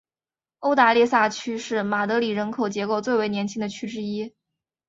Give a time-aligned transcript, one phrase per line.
[0.61, 4.33] 欧达列萨区是马德里人口结构最为年轻的区之一。